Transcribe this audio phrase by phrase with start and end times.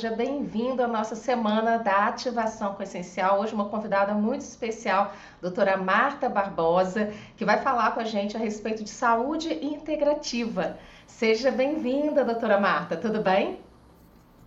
[0.00, 3.38] seja bem-vindo à nossa semana da ativação com essencial.
[3.38, 5.12] Hoje uma convidada muito especial,
[5.42, 10.78] doutora Marta Barbosa, que vai falar com a gente a respeito de saúde integrativa.
[11.06, 13.60] Seja bem-vinda, doutora Marta, tudo bem?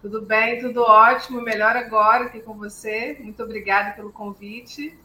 [0.02, 3.16] Tudo bem, tudo ótimo, melhor agora aqui com você.
[3.22, 4.98] Muito obrigada pelo convite.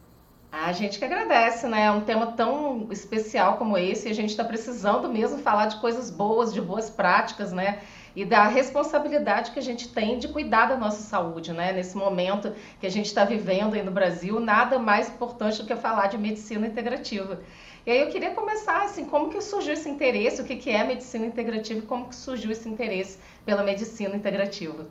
[0.50, 1.84] A gente que agradece, né?
[1.84, 5.78] É um tema tão especial como esse, e a gente está precisando mesmo falar de
[5.78, 7.80] coisas boas, de boas práticas, né?
[8.18, 11.70] E da responsabilidade que a gente tem de cuidar da nossa saúde, né?
[11.70, 15.76] Nesse momento que a gente está vivendo aí no Brasil, nada mais importante do que
[15.76, 17.40] falar de medicina integrativa.
[17.86, 20.82] E aí eu queria começar assim, como que surgiu esse interesse, o que, que é
[20.82, 24.88] medicina integrativa e como que surgiu esse interesse pela medicina integrativa?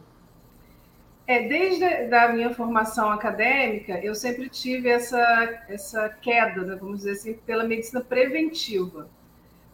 [1.27, 7.11] É, desde a minha formação acadêmica, eu sempre tive essa, essa queda, né, vamos dizer
[7.11, 9.09] assim, pela medicina preventiva.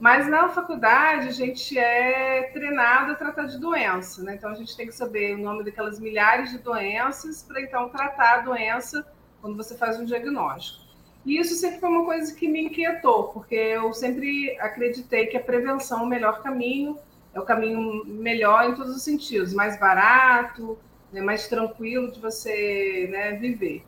[0.03, 4.35] Mas na faculdade a gente é treinado a tratar de doença, né?
[4.35, 8.39] Então a gente tem que saber o nome daquelas milhares de doenças para então tratar
[8.39, 9.07] a doença
[9.39, 10.83] quando você faz um diagnóstico.
[11.25, 15.41] E isso sempre foi uma coisa que me inquietou, porque eu sempre acreditei que a
[15.41, 16.97] prevenção é o melhor caminho,
[17.33, 20.77] é o caminho melhor em todos os sentidos, mais barato,
[21.13, 23.85] né, mais tranquilo de você né, viver.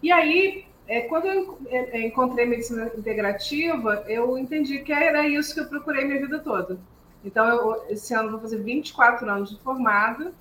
[0.00, 5.54] E aí, é, quando eu é, é, encontrei medicina integrativa, eu entendi que era isso
[5.54, 6.78] que eu procurei minha vida toda.
[7.24, 10.32] Então, eu, esse ano vou fazer 24 anos de formada,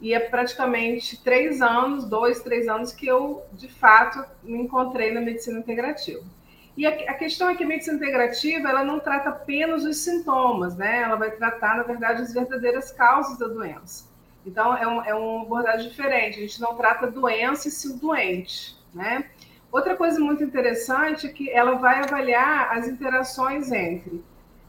[0.00, 5.20] e é praticamente três anos, dois, três anos, que eu, de fato, me encontrei na
[5.20, 6.22] medicina integrativa.
[6.76, 10.76] E a, a questão é que a medicina integrativa, ela não trata apenas os sintomas,
[10.76, 11.02] né?
[11.02, 14.06] Ela vai tratar, na verdade, as verdadeiras causas da doença.
[14.44, 16.38] Então, é, um, é uma abordagem diferente.
[16.38, 18.73] A gente não trata doença e sim doente.
[18.94, 19.24] Né?
[19.72, 24.22] Outra coisa muito interessante é que ela vai avaliar as interações entre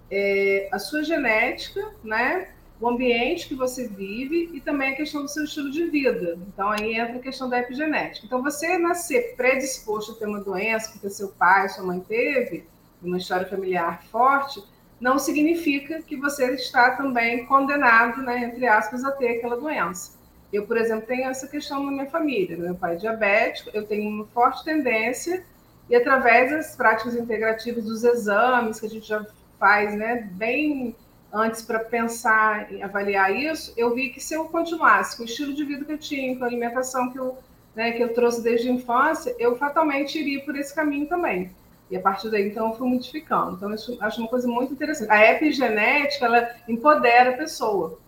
[0.10, 2.50] é, a sua genética, né,
[2.80, 6.38] o ambiente que você vive e também a questão do seu estilo de vida.
[6.48, 8.26] Então, aí entra a questão da epigenética.
[8.26, 12.66] Então, você nascer predisposto a ter uma doença, porque seu pai, sua mãe teve,
[13.02, 14.64] uma história familiar forte,
[15.00, 20.18] não significa que você está também condenado, né, entre aspas, a ter aquela doença.
[20.56, 22.58] Eu, por exemplo, tenho essa questão na minha família.
[22.58, 25.44] Meu pai é diabético, eu tenho uma forte tendência,
[25.90, 29.26] e através das práticas integrativas dos exames, que a gente já
[29.60, 30.96] faz né, bem
[31.32, 35.54] antes para pensar em avaliar isso, eu vi que se eu continuasse com o estilo
[35.54, 37.38] de vida que eu tinha, com a alimentação que eu,
[37.76, 41.52] né, que eu trouxe desde a infância, eu fatalmente iria por esse caminho também.
[41.92, 43.58] E a partir daí, então, eu fui modificando.
[43.58, 45.12] Então, eu acho uma coisa muito interessante.
[45.12, 48.00] A epigenética, ela empodera a pessoa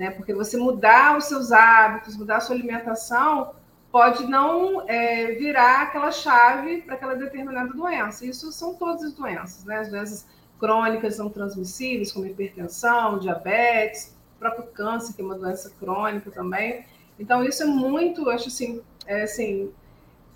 [0.00, 0.10] né?
[0.10, 3.52] Porque você mudar os seus hábitos, mudar a sua alimentação,
[3.92, 8.24] pode não é, virar aquela chave para aquela determinada doença.
[8.24, 9.76] Isso são todas as doenças, né?
[9.76, 10.26] As doenças
[10.58, 16.86] crônicas são transmissíveis, como hipertensão, diabetes, próprio câncer, que é uma doença crônica também.
[17.18, 19.70] Então, isso é muito, acho assim, é, assim,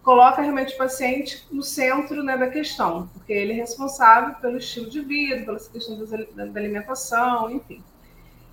[0.03, 4.91] coloca realmente o paciente no centro né, da questão, porque ele é responsável pelo estilo
[4.91, 5.99] de vida, pela questão
[6.35, 7.83] da alimentação, enfim.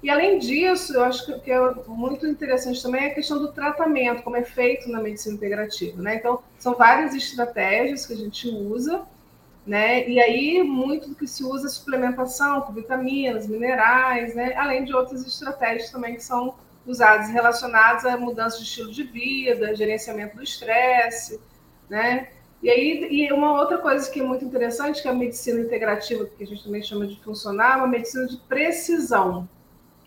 [0.03, 4.35] E além disso, eu acho que, é muito interessante também a questão do tratamento, como
[4.35, 6.15] é feito na medicina integrativa, né?
[6.15, 9.03] Então, são várias estratégias que a gente usa,
[9.65, 10.07] né?
[10.09, 14.55] E aí, muito do que se usa é suplementação com vitaminas, minerais, né?
[14.55, 19.75] Além de outras estratégias também que são usadas relacionadas à mudança de estilo de vida,
[19.75, 21.39] gerenciamento do estresse,
[21.87, 22.29] né?
[22.63, 26.25] E aí, e uma outra coisa que é muito interessante, que é a medicina integrativa,
[26.25, 29.47] que a gente também chama de funcionar, é uma medicina de precisão,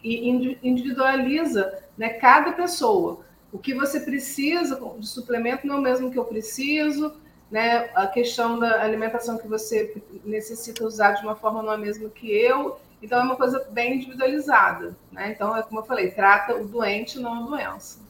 [0.05, 0.29] e
[0.63, 3.21] individualiza né, cada pessoa.
[3.51, 7.17] O que você precisa de suplemento não é o mesmo que eu preciso,
[7.51, 7.91] né?
[7.95, 12.11] A questão da alimentação que você necessita usar de uma forma não é a mesma
[12.11, 12.79] que eu.
[13.01, 15.31] Então é uma coisa bem individualizada, né?
[15.31, 18.04] Então é como eu falei, trata o doente, não a doença.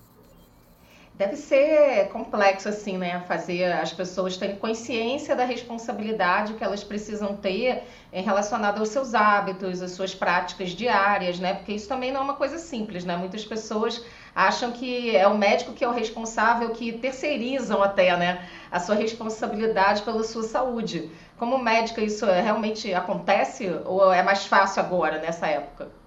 [1.17, 3.21] Deve ser complexo, assim, né?
[3.29, 9.15] Fazer as pessoas terem consciência da responsabilidade que elas precisam ter em relacionado aos seus
[9.15, 11.55] hábitos, às suas práticas diárias, né?
[11.55, 13.17] Porque isso também não é uma coisa simples, né?
[13.17, 18.49] Muitas pessoas acham que é o médico que é o responsável, que terceirizam até, né?
[18.69, 21.13] A sua responsabilidade pela sua saúde.
[21.39, 26.04] Como médica, isso realmente acontece ou é mais fácil agora, nessa época?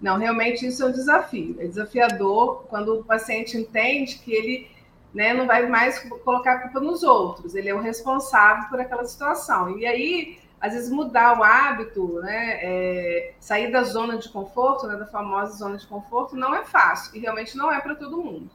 [0.00, 1.56] Não, realmente isso é um desafio.
[1.58, 4.76] É desafiador quando o paciente entende que ele
[5.16, 9.04] né, não vai mais colocar a culpa nos outros, ele é o responsável por aquela
[9.06, 9.78] situação.
[9.78, 14.94] E aí, às vezes, mudar o hábito, né, é, sair da zona de conforto, né,
[14.96, 18.50] da famosa zona de conforto, não é fácil, e realmente não é para todo mundo.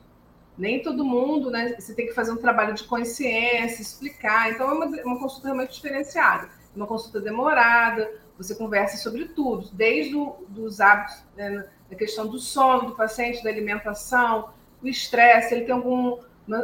[0.55, 4.51] Nem todo mundo, né, você tem que fazer um trabalho de consciência, explicar.
[4.51, 6.47] Então, é uma, uma consulta realmente diferenciada.
[6.75, 8.07] Uma consulta demorada,
[8.41, 13.49] você conversa sobre tudo, desde os hábitos né, a questão do sono do paciente, da
[13.49, 14.49] alimentação,
[14.81, 16.17] o estresse, ele tem algum,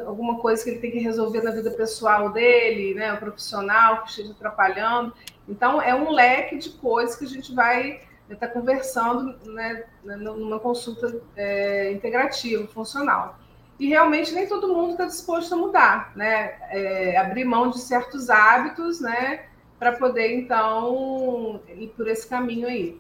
[0.06, 4.10] alguma coisa que ele tem que resolver na vida pessoal dele, né, o profissional que
[4.10, 5.14] esteja atrapalhando.
[5.48, 10.60] Então, é um leque de coisas que a gente vai estar tá conversando né, numa
[10.60, 13.38] consulta é, integrativa, funcional.
[13.80, 16.56] E realmente nem todo mundo está disposto a mudar, né?
[16.72, 19.46] É, abrir mão de certos hábitos, né?
[19.80, 23.00] Para poder, então, ir por esse caminho aí.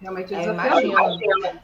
[0.00, 1.58] Realmente é, desafiador.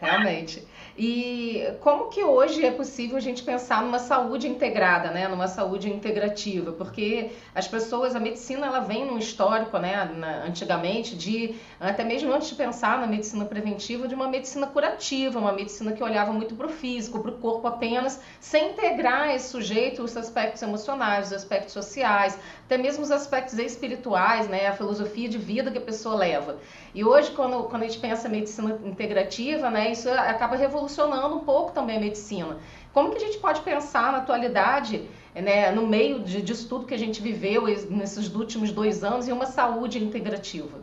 [0.00, 0.66] Realmente.
[0.96, 5.90] E como que hoje é possível a gente pensar numa saúde integrada, né, numa saúde
[5.90, 6.70] integrativa?
[6.70, 12.32] Porque as pessoas, a medicina, ela vem num histórico, né, na, antigamente, de até mesmo
[12.32, 16.54] antes de pensar na medicina preventiva, de uma medicina curativa, uma medicina que olhava muito
[16.54, 21.32] para o físico, para o corpo apenas, sem integrar esse sujeito os aspectos emocionais, os
[21.32, 26.14] aspectos sociais, até mesmo os aspectos espirituais, né, a filosofia de vida que a pessoa
[26.14, 26.56] leva.
[26.94, 30.83] E hoje, quando, quando a gente pensa em medicina integrativa, né, isso acaba revolucionando
[31.34, 32.58] um pouco também a medicina.
[32.92, 36.94] Como que a gente pode pensar na atualidade, né, no meio de, disso tudo que
[36.94, 40.78] a gente viveu nesses últimos dois anos, em uma saúde integrativa?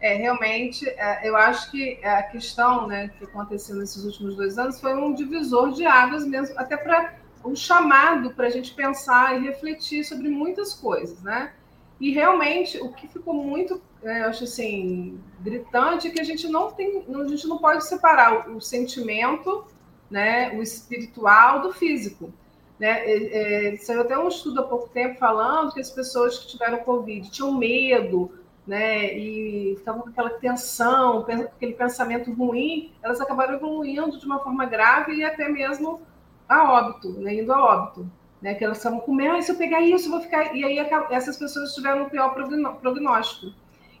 [0.00, 4.80] É, realmente, é, eu acho que a questão né, que aconteceu nesses últimos dois anos
[4.80, 7.14] foi um divisor de águas mesmo, até para
[7.44, 11.52] um chamado para a gente pensar e refletir sobre muitas coisas, né?
[12.00, 16.70] E realmente o que ficou muito, é, acho assim, gritante é que a gente não
[16.70, 19.64] tem, a gente não pode separar o, sentimento,
[20.08, 22.32] né, o espiritual do físico.
[22.78, 23.00] Né?
[23.04, 26.78] É, é, saiu até um estudo há pouco tempo falando que as pessoas que tiveram
[26.78, 28.30] Covid tinham medo,
[28.64, 34.66] né, e estavam com aquela tensão, aquele pensamento ruim, elas acabaram evoluindo de uma forma
[34.66, 36.02] grave e até mesmo
[36.48, 38.08] a óbito, né, indo a óbito
[38.40, 38.54] né?
[38.54, 40.54] Que elas estavam com medo, ah, se eu pegar isso, vou ficar.
[40.54, 40.78] E aí
[41.10, 42.34] essas pessoas tiveram um pior
[42.80, 43.52] prognóstico.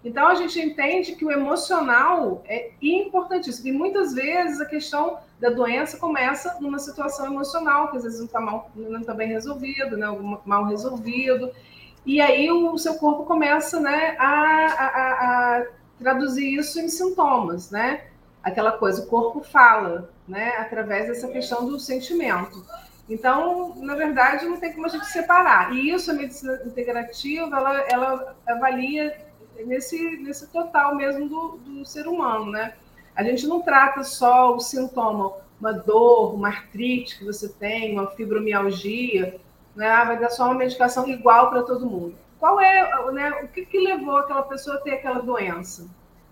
[0.04, 3.68] Então a gente entende que o emocional é importantíssimo.
[3.68, 8.26] E muitas vezes a questão da doença começa numa situação emocional, que às vezes não
[8.26, 10.06] está mal, não tá bem resolvido, né?
[10.44, 11.50] mal resolvido.
[12.06, 15.66] E aí o seu corpo começa né, a, a, a
[15.98, 18.04] traduzir isso em sintomas, né?
[18.42, 20.56] Aquela coisa, o corpo fala, né?
[20.58, 22.64] Através dessa questão do sentimento.
[23.08, 25.72] Então, na verdade, não tem como a gente separar.
[25.74, 29.26] E isso, a medicina integrativa, ela, ela avalia
[29.64, 32.74] nesse, nesse total mesmo do, do ser humano, né?
[33.16, 38.10] A gente não trata só o sintoma, uma dor, uma artrite que você tem, uma
[38.10, 39.40] fibromialgia,
[39.74, 39.88] né?
[39.88, 42.14] Ah, vai dar só uma medicação igual para todo mundo.
[42.38, 45.88] Qual é, né, o que, que levou aquela pessoa a ter aquela doença?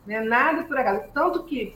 [0.06, 0.20] Né?
[0.20, 1.05] Nada por acaso.
[1.12, 1.75] Tanto que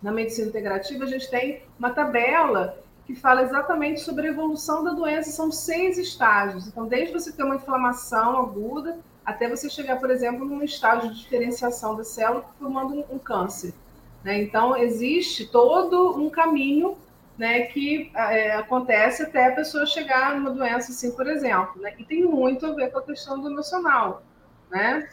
[0.00, 4.92] na medicina integrativa a gente tem uma tabela que fala exatamente sobre a evolução da
[4.92, 5.30] doença.
[5.30, 6.66] São seis estágios.
[6.66, 11.20] Então, desde você ter uma inflamação aguda até você chegar, por exemplo, num estágio de
[11.20, 13.74] diferenciação da célula formando um, um câncer.
[14.22, 14.42] Né?
[14.42, 16.96] Então, existe todo um caminho
[17.36, 21.80] né, que é, acontece até a pessoa chegar numa doença assim, por exemplo.
[21.80, 21.94] Né?
[21.98, 24.22] E tem muito a ver com a questão do emocional.
[24.70, 25.08] Né?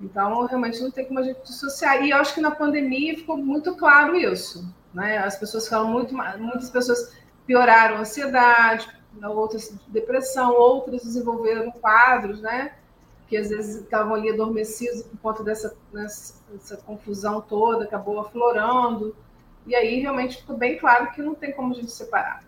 [0.00, 2.02] Então, realmente não tem como a gente dissociar.
[2.04, 4.66] E eu acho que na pandemia ficou muito claro isso.
[4.94, 5.18] Né?
[5.18, 7.12] As pessoas falam muito, muitas pessoas
[7.46, 8.88] pioraram a ansiedade,
[9.22, 12.74] outras depressão, outras desenvolveram quadros, né?
[13.28, 19.14] Que às vezes estavam ali adormecidos por conta dessa, dessa confusão toda, acabou aflorando.
[19.66, 22.44] E aí realmente ficou bem claro que não tem como a gente separar.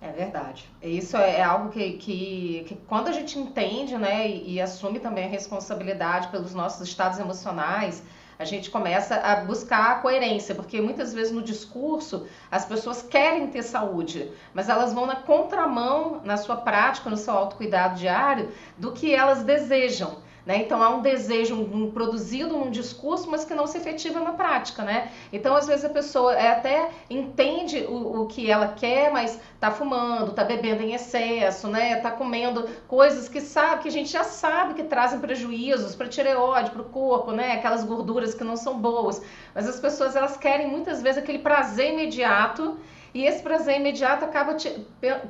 [0.00, 0.68] É verdade.
[0.82, 4.98] Isso é, é algo que, que, que, quando a gente entende, né, e, e assume
[4.98, 8.02] também a responsabilidade pelos nossos estados emocionais,
[8.40, 13.48] a gente começa a buscar a coerência, porque muitas vezes no discurso as pessoas querem
[13.48, 18.92] ter saúde, mas elas vão na contramão na sua prática, no seu autocuidado diário, do
[18.92, 20.16] que elas desejam.
[20.50, 20.62] Né?
[20.62, 24.82] Então há um desejo um, produzido num discurso, mas que não se efetiva na prática.
[24.82, 25.08] Né?
[25.32, 29.70] Então, às vezes, a pessoa é, até entende o, o que ela quer, mas está
[29.70, 31.98] fumando, está bebendo em excesso, né?
[31.98, 36.08] Está comendo coisas que sabe, que a gente já sabe que trazem prejuízos para a
[36.08, 37.52] tireoide, para o corpo, né?
[37.52, 39.22] Aquelas gorduras que não são boas.
[39.54, 42.76] Mas as pessoas elas querem muitas vezes aquele prazer imediato
[43.12, 44.56] e esse prazer imediato acaba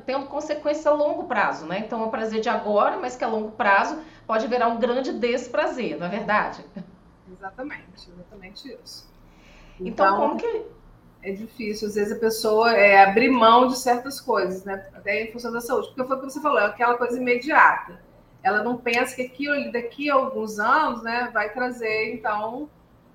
[0.05, 1.79] tendo consequências a longo prazo, né?
[1.79, 5.13] Então, é um prazer de agora, mas que a longo prazo pode virar um grande
[5.13, 6.63] desprazer, não é verdade?
[7.31, 9.09] Exatamente, exatamente isso.
[9.79, 10.65] Então, então como que.
[11.23, 14.87] É difícil, às vezes a pessoa é, abrir mão de certas coisas, né?
[14.93, 15.89] Até em função da saúde.
[15.89, 18.01] Porque foi o que você falou, é aquela coisa imediata.
[18.41, 22.67] Ela não pensa que aquilo daqui a alguns anos, né, vai trazer, então,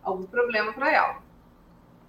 [0.02, 1.25] algum problema para ela.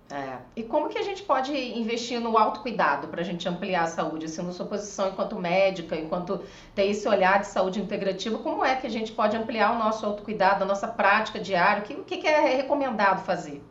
[0.09, 0.37] É.
[0.55, 4.25] E como que a gente pode investir no autocuidado para a gente ampliar a saúde?
[4.25, 8.75] Assim, na sua posição enquanto médica, enquanto ter esse olhar de saúde integrativa, como é
[8.75, 11.83] que a gente pode ampliar o nosso autocuidado, a nossa prática diária?
[11.83, 13.61] O que, que é recomendado fazer?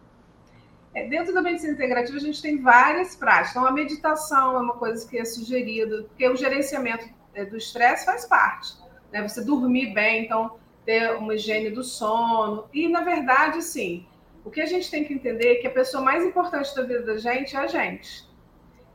[0.94, 3.50] É, dentro da medicina integrativa, a gente tem várias práticas.
[3.50, 8.04] Então, a meditação é uma coisa que é sugerida, porque o gerenciamento é, do estresse
[8.04, 8.74] faz parte.
[9.10, 9.26] Né?
[9.26, 12.66] Você dormir bem, então, ter uma higiene do sono.
[12.72, 14.06] E, na verdade, sim,
[14.46, 17.02] o que a gente tem que entender é que a pessoa mais importante da vida
[17.02, 18.24] da gente é a gente.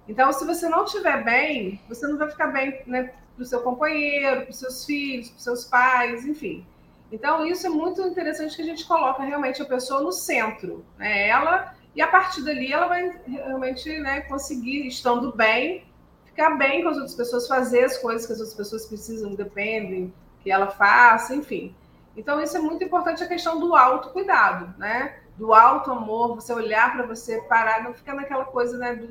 [0.07, 3.61] Então, se você não estiver bem, você não vai ficar bem né, para o seu
[3.61, 6.65] companheiro, para os seus filhos, para os seus pais, enfim.
[7.11, 10.85] Então, isso é muito interessante que a gente coloca realmente a pessoa no centro.
[10.97, 11.27] Né?
[11.27, 15.85] Ela, e a partir dali, ela vai realmente né, conseguir, estando bem,
[16.23, 20.13] ficar bem com as outras pessoas, fazer as coisas que as outras pessoas precisam, dependem,
[20.41, 21.75] que ela faça, enfim.
[22.15, 25.20] Então, isso é muito importante a questão do autocuidado, né?
[25.41, 29.07] Do alto amor, você olhar para você, parar, não ficar naquela coisa né, do,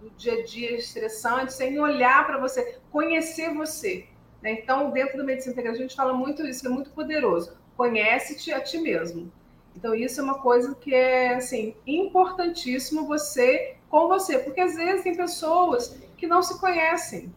[0.00, 4.06] do dia a dia estressante, sem olhar para você, conhecer você.
[4.40, 4.52] Né?
[4.52, 7.58] Então, dentro da medicina integrativa, a gente fala muito isso, que é muito poderoso.
[7.76, 9.32] Conhece-te a ti mesmo.
[9.74, 15.02] Então, isso é uma coisa que é assim, importantíssimo você com você, porque às vezes
[15.02, 17.34] tem pessoas que não se conhecem,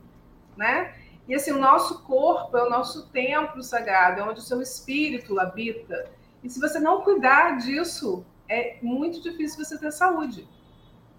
[0.56, 0.94] né?
[1.28, 5.40] E assim, o nosso corpo é o nosso templo sagrado, é onde o seu espírito
[5.40, 6.16] habita.
[6.48, 10.48] E se você não cuidar disso, é muito difícil você ter saúde,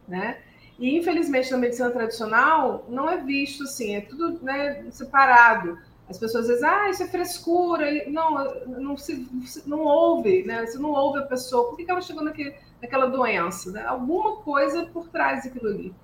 [0.09, 0.39] né?
[0.79, 5.79] E infelizmente na medicina tradicional não é visto assim, é tudo né, separado.
[6.09, 7.85] As pessoas dizem, ah, isso é frescura.
[8.09, 9.29] Não, não se
[9.67, 10.65] não ouve, né?
[10.65, 11.69] Você não ouve a pessoa.
[11.69, 13.71] Por que ela chegou naquele, naquela doença?
[13.71, 13.85] Né?
[13.85, 15.95] Alguma coisa por trás daquilo ali.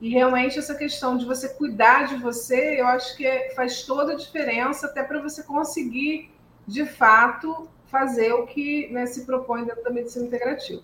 [0.00, 4.14] E realmente essa questão de você cuidar de você, eu acho que é, faz toda
[4.14, 6.32] a diferença, até para você conseguir,
[6.66, 10.82] de fato, fazer o que né, se propõe dentro da medicina integrativa.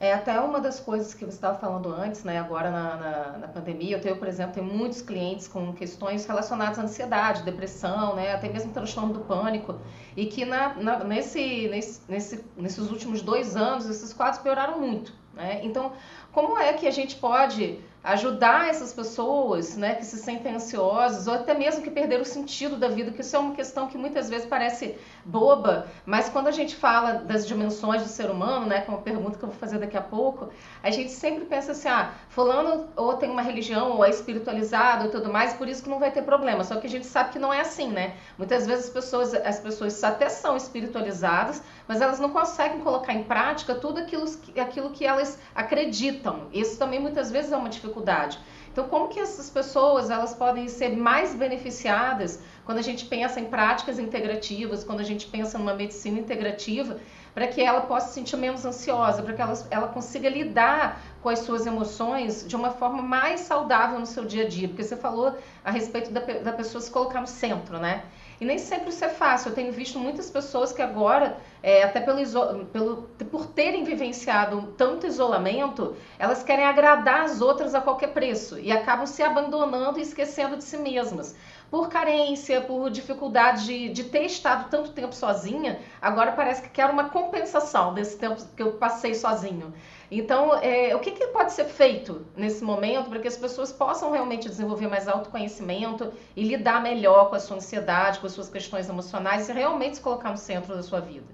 [0.00, 2.38] É até uma das coisas que você estava falando antes, né?
[2.38, 6.78] Agora na, na, na, pandemia, eu tenho, por exemplo, tenho muitos clientes com questões relacionadas
[6.78, 8.32] à ansiedade, depressão, né?
[8.32, 9.74] Até mesmo transtorno do pânico,
[10.16, 15.12] e que na, na nesse, nesse, nesse, nesses últimos dois anos esses quadros pioraram muito,
[15.34, 15.60] né?
[15.62, 15.92] Então,
[16.32, 21.34] como é que a gente pode ajudar essas pessoas né, que se sentem ansiosas ou
[21.34, 24.30] até mesmo que perderam o sentido da vida, que isso é uma questão que muitas
[24.30, 28.98] vezes parece boba, mas quando a gente fala das dimensões do ser humano, né, como
[28.98, 30.48] a pergunta que eu vou fazer daqui a pouco,
[30.82, 35.10] a gente sempre pensa assim, ah, fulano ou tem uma religião ou é espiritualizado e
[35.10, 36.64] tudo mais, por isso que não vai ter problema.
[36.64, 38.14] Só que a gente sabe que não é assim, né?
[38.38, 43.24] Muitas vezes as pessoas, as pessoas até são espiritualizadas, mas elas não conseguem colocar em
[43.24, 44.24] prática tudo aquilo,
[44.60, 45.17] aquilo que elas
[45.54, 46.48] acreditam.
[46.52, 48.38] Isso também muitas vezes é uma dificuldade.
[48.70, 53.46] Então, como que essas pessoas elas podem ser mais beneficiadas quando a gente pensa em
[53.46, 56.98] práticas integrativas, quando a gente pensa numa medicina integrativa,
[57.34, 61.28] para que ela possa se sentir menos ansiosa, para que ela, ela consiga lidar com
[61.28, 64.68] as suas emoções de uma forma mais saudável no seu dia a dia?
[64.68, 68.04] Porque você falou a respeito da, da pessoa se colocar no centro, né?
[68.40, 69.48] E nem sempre isso é fácil.
[69.48, 75.06] Eu tenho visto muitas pessoas que agora, é, até pelo, pelo, por terem vivenciado tanto
[75.06, 80.56] isolamento, elas querem agradar as outras a qualquer preço e acabam se abandonando e esquecendo
[80.56, 81.34] de si mesmas.
[81.70, 86.88] Por carência, por dificuldade de, de ter estado tanto tempo sozinha, agora parece que quer
[86.88, 89.74] uma compensação desse tempo que eu passei sozinho.
[90.10, 94.10] Então, é, o que, que, pode ser feito nesse momento para que as pessoas possam
[94.10, 98.88] realmente desenvolver mais autoconhecimento e lidar melhor com a sua ansiedade, com as suas questões
[98.88, 101.26] emocionais e realmente se colocar no centro da sua vida?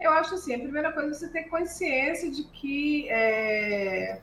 [0.00, 4.20] Eu acho assim, a primeira coisa é você ter consciência de que é,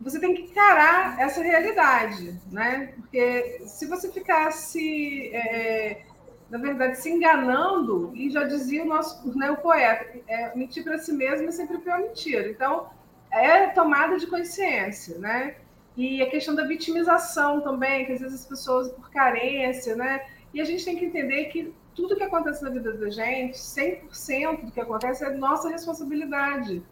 [0.00, 2.92] você tem que encarar essa realidade, né?
[2.96, 6.02] Porque se você ficasse é,
[6.50, 10.98] na verdade, se enganando, e já dizia o nosso né, o poeta, é, mentir para
[10.98, 12.48] si mesmo é sempre pior mentira.
[12.48, 12.88] Então,
[13.30, 15.56] é tomada de consciência, né?
[15.96, 20.24] E a questão da vitimização também, que às vezes as pessoas, por carência, né?
[20.54, 24.64] E a gente tem que entender que tudo que acontece na vida da gente, 100%
[24.64, 26.82] do que acontece é nossa responsabilidade.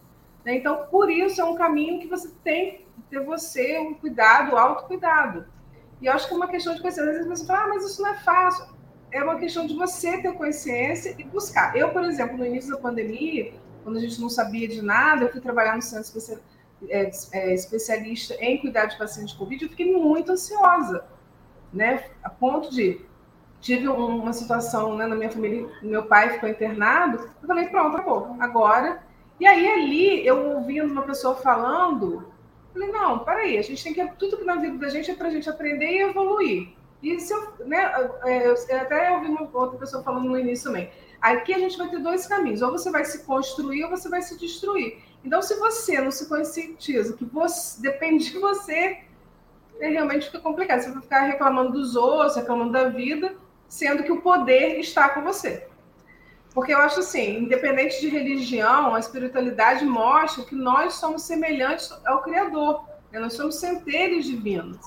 [0.44, 0.56] Né?
[0.56, 5.46] Então, por isso, é um caminho que você tem ter você, um cuidado, autocuidado.
[6.00, 7.10] E eu acho que é uma questão de consciência.
[7.10, 8.76] Às vezes você fala, ah, mas isso não é fácil
[9.10, 11.76] é uma questão de você ter consciência e buscar.
[11.76, 15.32] Eu, por exemplo, no início da pandemia, quando a gente não sabia de nada, eu
[15.32, 16.42] fui trabalhar no centro
[16.88, 21.04] é, é, especialista em cuidar de pacientes com Covid, eu fiquei muito ansiosa,
[21.72, 22.04] né?
[22.22, 23.00] A ponto de
[23.60, 28.36] tive uma situação né, na minha família, meu pai ficou internado, eu falei, pronto, acabou,
[28.38, 29.02] agora.
[29.40, 32.30] E aí ali, eu ouvindo uma pessoa falando,
[32.76, 35.28] falei, não, peraí, a gente tem que, tudo que na vida da gente é para
[35.28, 36.68] a gente aprender e evoluir.
[37.02, 40.90] E se eu, né, é, eu, até ouvi uma outra pessoa falando no início também.
[41.20, 44.22] Aqui a gente vai ter dois caminhos: ou você vai se construir ou você vai
[44.22, 44.98] se destruir.
[45.24, 49.00] Então, se você não se conscientiza que você, depende de você,
[49.80, 50.80] é, realmente fica complicado.
[50.80, 53.34] Você vai ficar reclamando dos outros, reclamando da vida,
[53.68, 55.66] sendo que o poder está com você.
[56.56, 62.22] Porque eu acho assim, independente de religião, a espiritualidade mostra que nós somos semelhantes ao
[62.22, 62.82] Criador.
[63.12, 63.20] Né?
[63.20, 64.78] Nós somos centelhos divinos.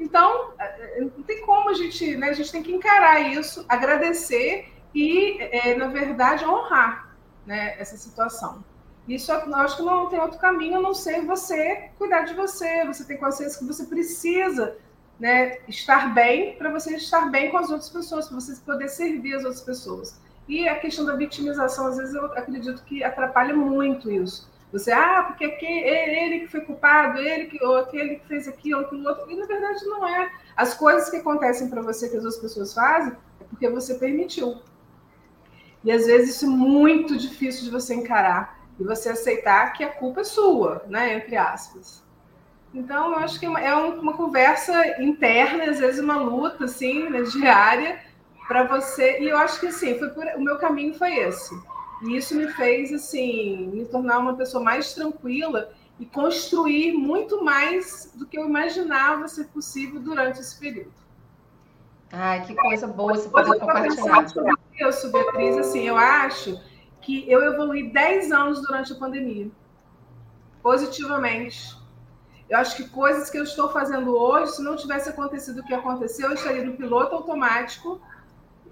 [0.00, 2.30] Então, é, é, não tem como a gente, né?
[2.30, 8.64] A gente tem que encarar isso, agradecer e, é, na verdade, honrar né, essa situação.
[9.06, 12.86] Isso eu acho que não tem outro caminho a não ser você cuidar de você,
[12.86, 14.78] você tem consciência que você precisa
[15.20, 19.34] né, estar bem para você estar bem com as outras pessoas, para você poder servir
[19.34, 20.18] as outras pessoas.
[20.48, 24.48] E a questão da vitimização, às vezes eu acredito que atrapalha muito isso.
[24.72, 28.80] Você, ah, porque é ele que foi culpado, ele que, ou aquele que fez aquilo,
[28.80, 29.30] aquilo outro.
[29.30, 30.30] E na verdade não é.
[30.56, 34.60] As coisas que acontecem para você que as outras pessoas fazem é porque você permitiu.
[35.84, 39.92] E às vezes isso é muito difícil de você encarar e você aceitar que a
[39.92, 41.16] culpa é sua, né?
[41.16, 42.02] Entre aspas.
[42.74, 47.08] Então, eu acho que é uma, é uma conversa interna, às vezes uma luta assim,
[47.08, 47.98] né, diária,
[48.48, 49.20] para você.
[49.20, 51.54] E eu acho que assim, foi por, o meu caminho foi esse.
[52.02, 58.12] E isso me fez assim me tornar uma pessoa mais tranquila e construir muito mais
[58.14, 60.92] do que eu imaginava ser possível durante esse período.
[62.10, 64.24] Ai, que coisa boa você poder compartilhar.
[64.80, 66.58] Isso, Beatriz, assim, eu acho
[67.02, 69.50] que eu evolui 10 anos durante a pandemia,
[70.62, 71.76] positivamente.
[72.48, 75.74] Eu acho que coisas que eu estou fazendo hoje, se não tivesse acontecido o que
[75.74, 78.00] aconteceu, eu estaria no piloto automático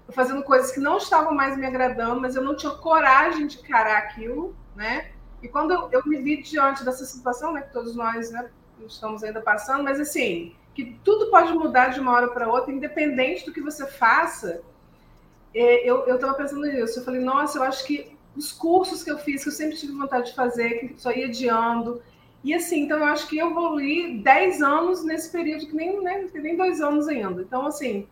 [0.09, 3.97] fazendo coisas que não estavam mais me agradando, mas eu não tinha coragem de encarar
[3.97, 5.11] aquilo, né?
[5.41, 8.49] E quando eu, eu me vi diante dessa situação, né, que todos nós né,
[8.87, 13.45] estamos ainda passando, mas assim, que tudo pode mudar de uma hora para outra, independente
[13.45, 14.61] do que você faça,
[15.53, 16.99] é, eu estava pensando nisso.
[16.99, 19.93] Eu falei, nossa, eu acho que os cursos que eu fiz, que eu sempre tive
[19.93, 22.01] vontade de fazer, que só ia adiando,
[22.43, 26.27] e assim, então eu acho que eu evolui 10 anos nesse período, que nem, né,
[26.33, 27.41] nem dois anos ainda.
[27.41, 28.07] Então, assim,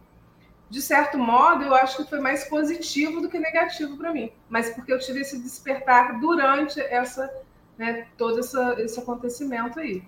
[0.76, 4.30] de certo modo, eu acho que foi mais positivo do que negativo para mim.
[4.50, 7.34] Mas porque eu tive esse despertar durante essa,
[7.78, 10.04] né, todo essa, esse acontecimento aí.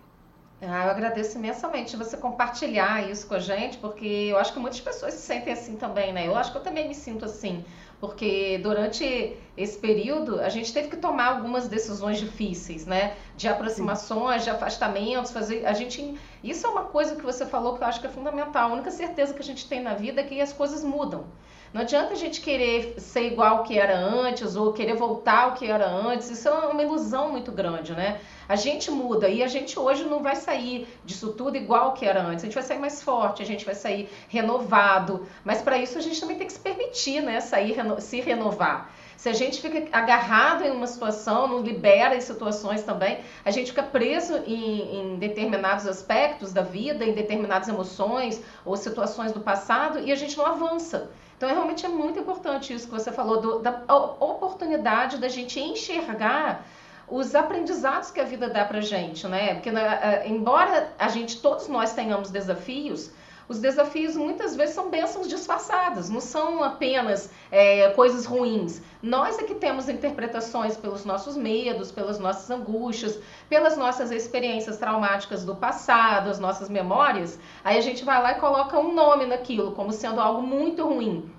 [0.61, 4.81] Ah, eu agradeço imensamente você compartilhar isso com a gente, porque eu acho que muitas
[4.81, 6.27] pessoas se sentem assim também, né?
[6.27, 7.63] Eu acho que eu também me sinto assim
[7.99, 13.15] porque durante esse período a gente teve que tomar algumas decisões difíceis, né?
[13.35, 15.65] De aproximações, de afastamentos, fazer.
[15.65, 16.17] A gente.
[16.43, 18.69] Isso é uma coisa que você falou que eu acho que é fundamental.
[18.69, 21.25] A única certeza que a gente tem na vida é que as coisas mudam.
[21.73, 25.65] Não adianta a gente querer ser igual que era antes ou querer voltar ao que
[25.65, 26.29] era antes.
[26.29, 28.19] Isso é uma ilusão muito grande, né?
[28.47, 32.21] A gente muda e a gente hoje não vai sair disso tudo igual que era
[32.21, 32.43] antes.
[32.43, 35.27] A gente vai sair mais forte, a gente vai sair renovado.
[35.43, 37.41] Mas para isso a gente também tem que se permitir, né?
[37.41, 38.89] Sair, se renovar.
[39.17, 43.71] Se a gente fica agarrado em uma situação, não libera em situações também, a gente
[43.71, 49.99] fica preso em, em, determinados aspectos da vida, em determinadas emoções ou situações do passado
[49.99, 51.09] e a gente não avança.
[51.37, 53.83] Então, realmente é muito importante isso que você falou, do, da
[54.19, 56.65] oportunidade da gente enxergar
[57.07, 59.53] os aprendizados que a vida dá para gente, né?
[59.53, 63.11] Porque, né, embora a gente, todos nós tenhamos desafios,
[63.49, 68.81] os desafios muitas vezes são bênçãos disfarçadas, não são apenas é, coisas ruins.
[69.01, 75.45] Nós é que temos interpretações pelos nossos medos, pelas nossas angústias, pelas nossas experiências traumáticas
[75.45, 77.39] do passado, as nossas memórias.
[77.63, 81.31] Aí a gente vai lá e coloca um nome naquilo, como sendo algo muito ruim.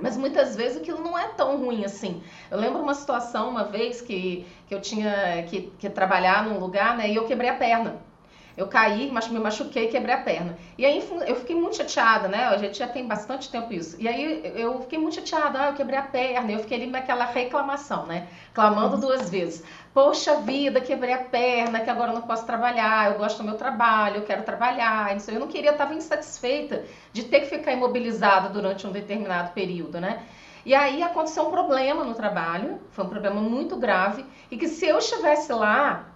[0.00, 2.22] Mas muitas vezes aquilo não é tão ruim assim.
[2.50, 6.96] Eu lembro uma situação uma vez que, que eu tinha que, que trabalhar num lugar
[6.96, 8.07] né, e eu quebrei a perna.
[8.58, 10.58] Eu caí, mas me machuquei e quebrei a perna.
[10.76, 12.46] E aí eu fiquei muito chateada, né?
[12.46, 13.94] A gente já tem bastante tempo isso.
[14.00, 16.50] E aí eu fiquei muito chateada, ah, eu quebrei a perna.
[16.50, 18.26] Eu fiquei ali naquela reclamação, né?
[18.52, 19.00] Clamando uhum.
[19.00, 19.62] duas vezes.
[19.94, 23.54] Poxa vida, quebrei a perna, que agora eu não posso trabalhar, eu gosto do meu
[23.54, 25.16] trabalho, eu quero trabalhar.
[25.28, 30.24] Eu não queria, estava insatisfeita de ter que ficar imobilizada durante um determinado período, né?
[30.66, 34.84] E aí aconteceu um problema no trabalho, foi um problema muito grave, e que se
[34.84, 36.06] eu estivesse lá,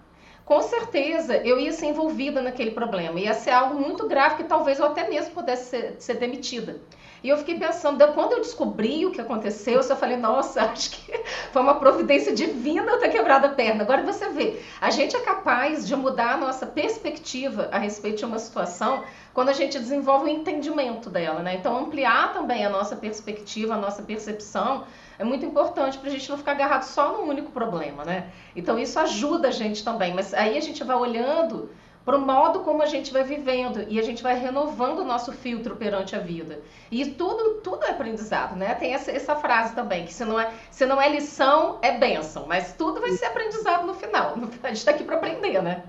[0.45, 3.19] com certeza eu ia ser envolvida naquele problema.
[3.19, 6.81] Ia ser algo muito grave que talvez eu até mesmo pudesse ser, ser demitida.
[7.23, 10.91] E eu fiquei pensando, quando eu descobri o que aconteceu, eu só falei, nossa, acho
[10.91, 13.83] que foi uma providência divina eu ter quebrado a perna.
[13.83, 18.25] Agora você vê, a gente é capaz de mudar a nossa perspectiva a respeito de
[18.25, 21.55] uma situação quando a gente desenvolve o entendimento dela, né?
[21.55, 24.83] Então, ampliar também a nossa perspectiva, a nossa percepção
[25.17, 28.29] é muito importante para a gente não ficar agarrado só num único problema, né?
[28.55, 31.69] Então, isso ajuda a gente também, mas aí a gente vai olhando
[32.05, 35.31] para o modo como a gente vai vivendo e a gente vai renovando o nosso
[35.31, 36.61] filtro perante a vida.
[36.91, 38.75] E tudo, tudo é aprendizado, né?
[38.75, 42.45] Tem essa, essa frase também, que se não, é, se não é lição, é bênção,
[42.47, 44.35] mas tudo vai ser aprendizado no final.
[44.63, 45.83] A gente está aqui para aprender, né?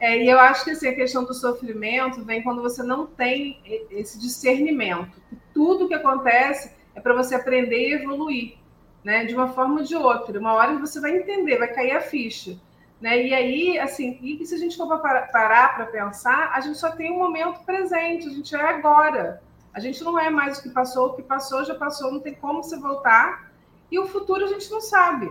[0.00, 3.60] É, e eu acho que assim, a questão do sofrimento vem quando você não tem
[3.90, 5.22] esse discernimento.
[5.54, 8.58] Tudo que acontece é para você aprender e evoluir.
[9.04, 9.24] né?
[9.24, 10.38] De uma forma ou de outra.
[10.38, 12.58] Uma hora você vai entender, vai cair a ficha.
[13.04, 13.22] Né?
[13.26, 17.12] E aí, assim, e se a gente for parar para pensar, a gente só tem
[17.12, 19.42] um momento presente, a gente é agora.
[19.74, 22.34] A gente não é mais o que passou, o que passou já passou, não tem
[22.34, 23.52] como você voltar.
[23.90, 25.30] E o futuro a gente não sabe,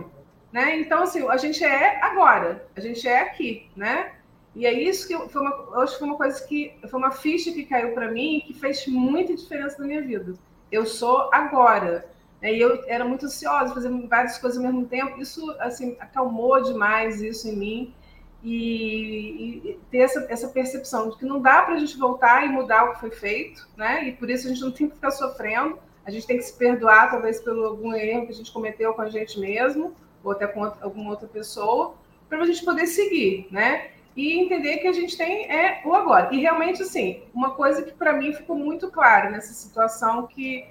[0.52, 0.78] né?
[0.78, 4.12] Então, assim, a gente é agora, a gente é aqui, né?
[4.54, 7.92] E é isso que foi uma, foi uma coisa que foi uma ficha que caiu
[7.92, 10.34] para mim que fez muita diferença na minha vida.
[10.70, 12.08] Eu sou agora.
[12.44, 12.52] Né?
[12.52, 15.18] E eu era muito ansiosa, fazendo várias coisas ao mesmo tempo.
[15.18, 17.94] Isso assim acalmou demais isso em mim
[18.42, 22.48] e, e ter essa, essa percepção de que não dá para a gente voltar e
[22.50, 24.06] mudar o que foi feito, né?
[24.06, 25.78] E por isso a gente não tem que ficar sofrendo.
[26.04, 29.00] A gente tem que se perdoar talvez pelo algum erro que a gente cometeu com
[29.00, 31.94] a gente mesmo ou até com outra, alguma outra pessoa
[32.28, 33.90] para a gente poder seguir, né?
[34.16, 36.32] e entender que a gente tem é o agora.
[36.32, 40.64] E realmente, assim, uma coisa que para mim ficou muito clara nessa situação que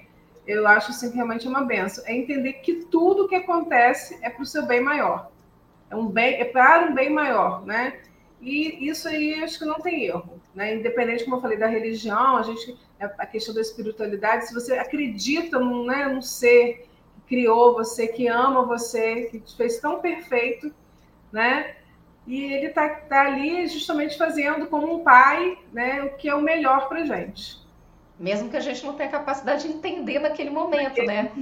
[0.46, 4.30] eu acho assim, que realmente é uma benção, é entender que tudo que acontece é
[4.30, 5.30] para o seu bem maior.
[5.90, 8.00] É um bem, é para um bem maior, né?
[8.40, 10.74] E isso aí acho que não tem erro, né?
[10.74, 15.58] Independente, como eu falei, da religião, a gente a questão da espiritualidade, se você acredita
[15.58, 20.72] num, né, num ser que criou você, que ama você, que te fez tão perfeito,
[21.30, 21.74] né?
[22.26, 26.40] e ele está tá ali justamente fazendo como um pai né, o que é o
[26.40, 27.62] melhor para gente.
[28.18, 31.32] Mesmo que a gente não tenha capacidade de entender naquele momento, né?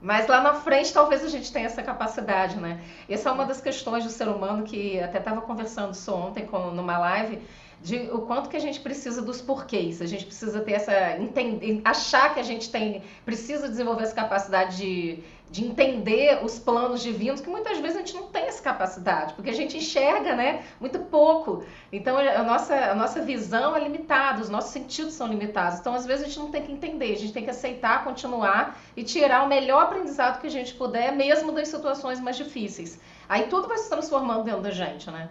[0.00, 2.82] Mas lá na frente talvez a gente tenha essa capacidade, né?
[3.08, 6.70] Essa é uma das questões do ser humano que até estava conversando isso ontem com,
[6.70, 7.40] numa live,
[7.84, 10.00] de o quanto que a gente precisa dos porquês.
[10.00, 14.78] A gente precisa ter essa entender, achar que a gente tem precisa desenvolver essa capacidade
[14.78, 19.34] de, de entender os planos divinos, que muitas vezes a gente não tem essa capacidade,
[19.34, 21.62] porque a gente enxerga, né, muito pouco.
[21.92, 25.78] Então a nossa a nossa visão é limitada, os nossos sentidos são limitados.
[25.78, 28.80] Então às vezes a gente não tem que entender, a gente tem que aceitar, continuar
[28.96, 32.98] e tirar o melhor aprendizado que a gente puder, mesmo das situações mais difíceis.
[33.28, 35.28] Aí tudo vai se transformando dentro da gente, né?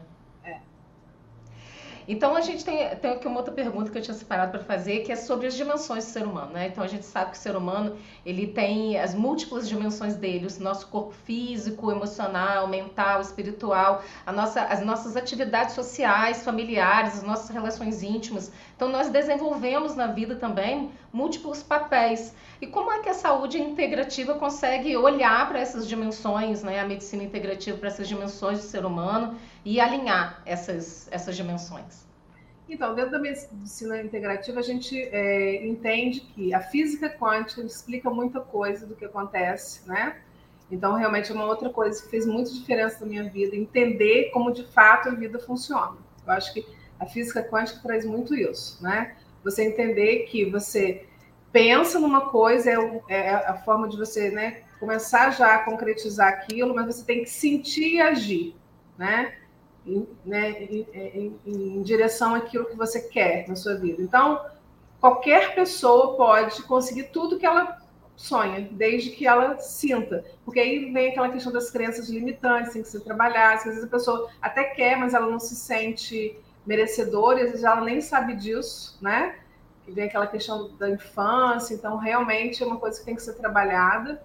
[2.07, 4.99] Então a gente tem, tem aqui uma outra pergunta que eu tinha separado para fazer,
[4.99, 6.67] que é sobre as dimensões do ser humano, né?
[6.67, 10.63] Então a gente sabe que o ser humano ele tem as múltiplas dimensões dele, o
[10.63, 17.49] nosso corpo físico, emocional, mental, espiritual, a nossa, as nossas atividades sociais, familiares, as nossas
[17.49, 18.51] relações íntimas.
[18.83, 22.35] Então nós desenvolvemos na vida também múltiplos papéis.
[22.59, 26.81] E como é que a saúde integrativa consegue olhar para essas dimensões, né?
[26.81, 32.05] A medicina integrativa para essas dimensões do ser humano e alinhar essas, essas dimensões?
[32.67, 38.41] Então, dentro da medicina integrativa, a gente é, entende que a física quântica explica muita
[38.41, 40.17] coisa do que acontece, né?
[40.69, 44.51] Então, realmente é uma outra coisa que fez muita diferença na minha vida, entender como
[44.51, 45.95] de fato a vida funciona.
[46.27, 49.15] Eu acho que a física quântica traz muito isso, né?
[49.43, 51.05] Você entender que você
[51.51, 56.73] pensa numa coisa, é, é a forma de você né, começar já a concretizar aquilo,
[56.73, 58.55] mas você tem que sentir e agir,
[58.97, 59.33] né?
[59.85, 64.01] em, né, em, em, em, direção àquilo que você quer na sua vida.
[64.01, 64.43] Então,
[64.99, 67.81] qualquer pessoa pode conseguir tudo que ela
[68.15, 70.23] sonha, desde que ela sinta.
[70.45, 73.55] Porque aí vem aquela questão das crenças limitantes, tem que ser trabalhar.
[73.55, 77.81] Às vezes a pessoa até quer, mas ela não se sente merecedora, às vezes ela
[77.81, 79.35] nem sabe disso, né?
[79.85, 83.33] Que vem aquela questão da infância, então realmente é uma coisa que tem que ser
[83.33, 84.21] trabalhada.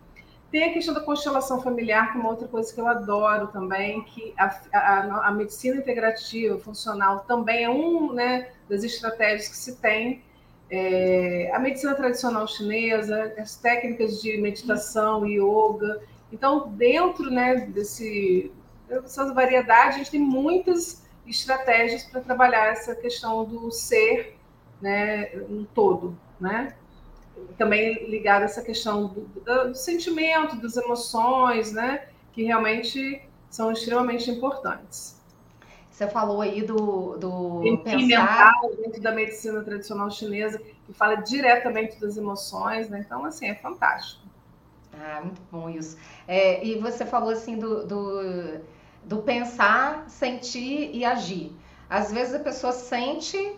[0.50, 4.02] Tem a questão da constelação familiar, que é uma outra coisa que eu adoro também,
[4.04, 9.76] que a, a, a medicina integrativa, funcional, também é um né, das estratégias que se
[9.76, 10.22] tem.
[10.70, 16.00] É, a medicina tradicional chinesa, as técnicas de meditação, yoga.
[16.32, 18.50] Então, dentro né, desse,
[18.86, 24.36] dessas variedades, a gente tem muitas estratégias para trabalhar essa questão do ser
[24.80, 26.74] né, um todo, né?
[27.56, 32.08] também ligado a essa questão do, do, do sentimento, das emoções, né?
[32.32, 35.18] Que realmente são extremamente importantes.
[35.90, 37.96] Você falou aí do, do pensar...
[37.96, 43.02] mental dentro da medicina tradicional chinesa, que fala diretamente das emoções, né?
[43.04, 44.22] Então, assim, é fantástico.
[44.92, 45.96] Ah, muito bom isso.
[46.26, 48.60] É, e você falou assim do, do,
[49.08, 51.50] do pensar, sentir e agir.
[51.88, 53.56] Às vezes a pessoa sente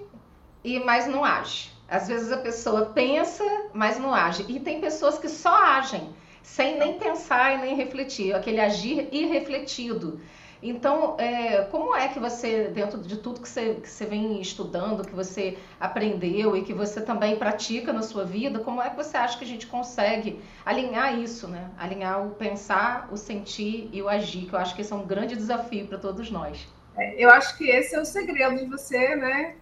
[0.63, 1.73] e mais não age.
[1.89, 4.47] Às vezes a pessoa pensa, mas não age.
[4.49, 10.21] E tem pessoas que só agem, sem nem pensar e nem refletir, aquele agir irrefletido.
[10.62, 15.07] Então, é, como é que você, dentro de tudo que você, que você vem estudando,
[15.07, 19.16] que você aprendeu e que você também pratica na sua vida, como é que você
[19.16, 21.70] acha que a gente consegue alinhar isso, né?
[21.79, 25.07] Alinhar o pensar, o sentir e o agir, que eu acho que esse é um
[25.07, 26.68] grande desafio para todos nós.
[26.96, 29.57] É, eu acho que esse é o segredo de você, né,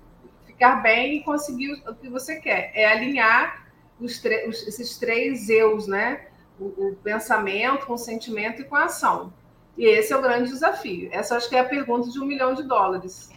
[0.46, 2.72] ficar bem e conseguir o que você quer.
[2.74, 3.68] É alinhar
[4.00, 6.28] os os, esses três eus, né?
[6.60, 9.32] o, o, pensamento, com o sentimento e com a ação.
[9.78, 11.08] E esse é o grande desafio.
[11.12, 13.30] Essa acho que é a pergunta de um milhão de dólares.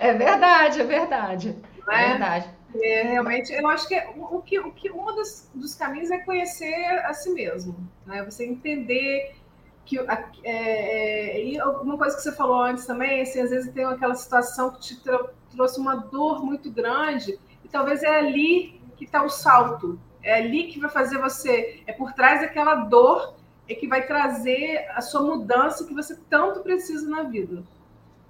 [0.00, 1.56] É verdade, é verdade.
[1.88, 2.04] É?
[2.04, 2.50] é verdade.
[2.74, 6.74] É, realmente, eu acho que, o que, o que um dos, dos caminhos é conhecer
[7.04, 8.24] a si mesmo, né?
[8.24, 9.36] Você entender
[9.84, 13.84] que é, é, e uma coisa que você falou antes também, assim, às vezes tem
[13.84, 15.02] aquela situação que te
[15.50, 20.68] trouxe uma dor muito grande e talvez é ali que está o salto, é ali
[20.68, 23.34] que vai fazer você, é por trás daquela dor
[23.68, 27.62] é que vai trazer a sua mudança que você tanto precisa na vida.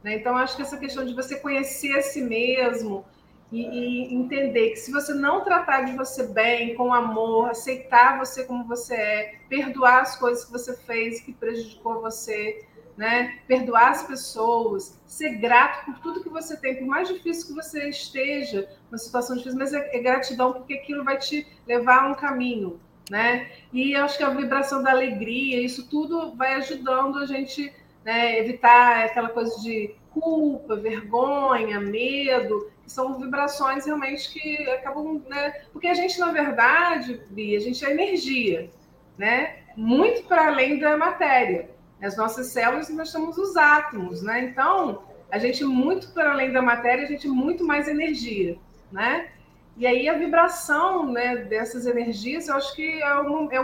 [0.03, 0.17] Né?
[0.17, 3.05] Então, acho que essa questão de você conhecer a si mesmo
[3.51, 8.45] e, e, entender que se você não tratar de você bem, com amor, aceitar você
[8.45, 12.65] como você é, perdoar as coisas que você fez que prejudicou você,
[12.97, 13.39] né?
[13.47, 17.89] perdoar as pessoas, ser grato por tudo que você tem, por mais difícil que você
[17.89, 22.15] esteja, uma situação difícil, mas é, é gratidão porque aquilo vai te levar a um
[22.15, 22.81] caminho.
[23.13, 23.51] Né?
[23.75, 27.71] E acho que a vibração da alegria, isso tudo vai ajudando a gente
[28.03, 28.39] né?
[28.39, 35.51] evitar aquela coisa de culpa, vergonha, medo, que são vibrações realmente que acabam, né?
[35.75, 38.71] Porque a gente, na verdade, Bia, a gente é energia,
[39.19, 39.59] né?
[39.77, 41.69] Muito para além da matéria.
[42.03, 44.43] As nossas células, nós somos os átomos, né?
[44.43, 48.57] Então, a gente muito para além da matéria, a gente muito mais energia,
[48.91, 49.29] né?
[49.77, 53.59] E aí a vibração né, dessas energias, eu acho que é, uma, é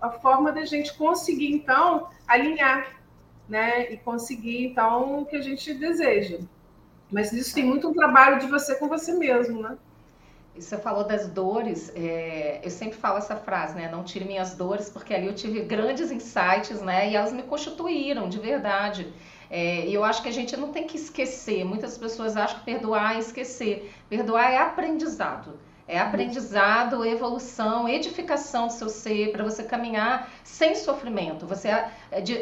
[0.00, 3.04] a forma da gente conseguir, então, alinhar
[3.48, 3.92] né?
[3.92, 6.38] E conseguir, então, o que a gente deseja.
[7.10, 9.76] Mas isso tem muito um trabalho de você com você mesmo, né?
[10.56, 13.88] Você falou das dores, é, eu sempre falo essa frase, né?
[13.90, 17.10] Não tire minhas dores, porque ali eu tive grandes insights, né?
[17.10, 19.12] E elas me constituíram, de verdade.
[19.50, 21.64] É, eu acho que a gente não tem que esquecer.
[21.64, 23.92] Muitas pessoas acham que perdoar é esquecer.
[24.08, 25.58] Perdoar é aprendizado.
[25.86, 31.46] É aprendizado, evolução, edificação do seu ser, para você caminhar sem sofrimento.
[31.46, 31.90] Você a,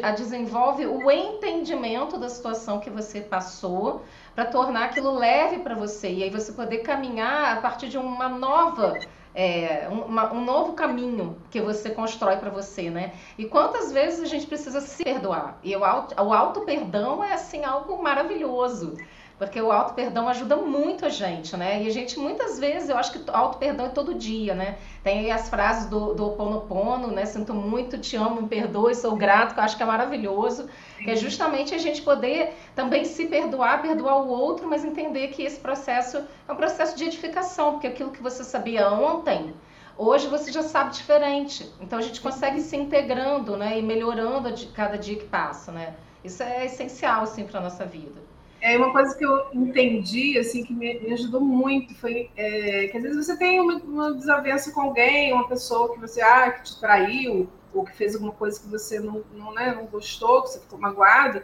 [0.01, 6.09] a desenvolve o entendimento da situação que você passou para tornar aquilo leve para você.
[6.09, 8.97] E aí você poder caminhar a partir de uma nova.
[9.35, 13.13] É, uma, um novo caminho que você constrói para você, né?
[13.37, 15.57] E quantas vezes a gente precisa se perdoar?
[15.63, 18.95] E o auto, o auto perdão é assim algo maravilhoso
[19.37, 21.83] porque o auto perdão ajuda muito a gente, né?
[21.83, 24.77] E a gente muitas vezes, eu acho que auto perdão é todo dia, né?
[25.03, 27.25] Tem aí as frases do, do Pono, né?
[27.25, 31.09] Sinto muito, te amo, me perdoe, sou grato, que eu acho que é maravilhoso, que
[31.09, 35.59] é justamente a gente poder também se perdoar, perdoar o outro, mas entender que esse
[35.59, 39.53] processo é um processo de edificação, porque aquilo que você sabia ontem,
[39.95, 41.71] Hoje você já sabe diferente.
[41.79, 45.95] Então a gente consegue se integrando, né, e melhorando de cada dia que passa, né?
[46.23, 48.19] Isso é essencial assim para nossa vida.
[48.65, 52.95] É uma coisa que eu entendi, assim, que me, me ajudou muito, foi é, que
[52.95, 56.63] às vezes você tem uma, uma, desavença com alguém, uma pessoa que você, ah, que
[56.63, 60.51] te traiu, ou que fez alguma coisa que você não, não, né, não gostou, que
[60.51, 61.43] você ficou magoado,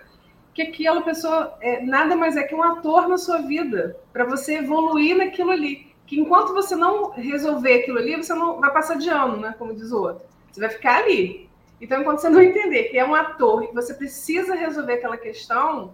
[0.54, 4.60] que aquela pessoa é, nada mais é que um ator na sua vida, para você
[4.60, 5.94] evoluir naquilo ali.
[6.08, 9.76] Que enquanto você não resolver aquilo ali, você não vai passar de ano, né, como
[9.76, 10.22] diz o outro.
[10.50, 11.50] Você vai ficar ali.
[11.82, 15.18] Então, enquanto você não entender que é um ator e que você precisa resolver aquela
[15.18, 15.94] questão,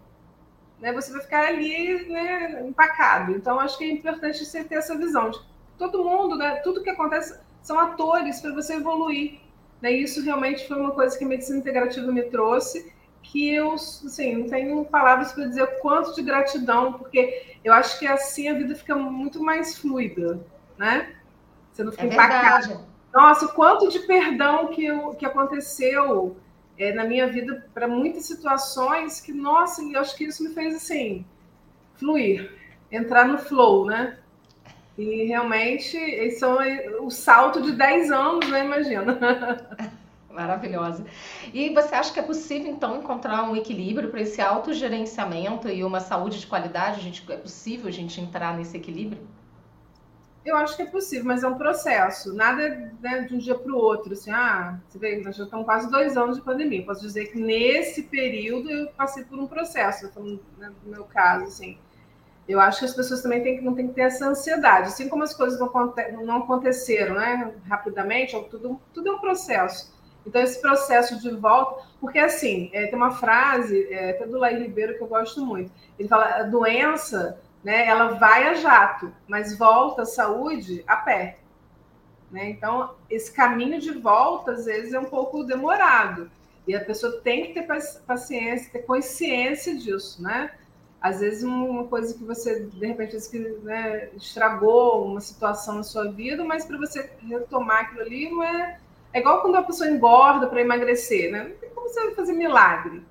[0.80, 3.32] né, você vai ficar ali né, empacado.
[3.32, 5.40] Então, acho que é importante você ter essa visão de
[5.78, 9.40] todo mundo, né, tudo que acontece são atores para você evoluir.
[9.82, 9.92] Né?
[9.92, 14.48] Isso realmente foi uma coisa que a medicina integrativa me trouxe, que eu assim, não
[14.48, 18.76] tenho palavras para dizer o quanto de gratidão, porque eu acho que assim a vida
[18.76, 20.40] fica muito mais fluida,
[20.78, 21.16] né?
[21.72, 22.86] Você não fica é empacado.
[23.12, 26.38] Nossa, o quanto de perdão que, que aconteceu
[26.78, 30.76] é, na minha vida para muitas situações que, nossa, eu acho que isso me fez
[30.76, 31.26] assim,
[31.96, 32.52] fluir,
[32.92, 34.18] entrar no flow, né?
[34.98, 38.64] E realmente, esse é o salto de 10 anos, né?
[38.64, 39.20] Imagina.
[40.30, 41.06] Maravilhosa.
[41.54, 46.02] E você acha que é possível, então, encontrar um equilíbrio para esse autogerenciamento e uma
[46.02, 47.00] saúde de qualidade?
[47.00, 49.26] A gente, é possível a gente entrar nesse equilíbrio?
[50.46, 52.32] Eu acho que é possível, mas é um processo.
[52.32, 54.14] Nada né, de um dia para o outro.
[54.14, 56.86] Assim, ah, você vê, nós já estamos quase dois anos de pandemia.
[56.86, 60.06] Posso dizer que nesse período eu passei por um processo,
[60.60, 61.80] né, no meu caso, assim.
[62.48, 64.90] Eu acho que as pessoas também têm, não têm que ter essa ansiedade.
[64.90, 65.72] Assim como as coisas não,
[66.24, 69.96] não aconteceram né, rapidamente, tudo, tudo é um processo.
[70.28, 74.60] Então, esse processo de volta, porque assim, é, tem uma frase, é, até do Laí
[74.60, 75.72] Ribeiro, que eu gosto muito.
[75.98, 77.88] Ele fala: a doença né?
[77.88, 81.40] Ela vai a jato, mas volta à saúde a pé.
[82.32, 82.52] Né?
[82.52, 86.30] Então, esse caminho de volta, às vezes, é um pouco demorado.
[86.68, 87.68] E a pessoa tem que ter
[88.06, 90.52] paciência, ter consciência disso, né?
[91.02, 93.16] Às vezes uma coisa que você, de repente,
[93.64, 98.80] né, estragou uma situação na sua vida, mas para você retomar aquilo ali não é...
[99.14, 101.44] É igual quando a pessoa engorda para emagrecer, né?
[101.44, 103.04] Não tem como você fazer milagre.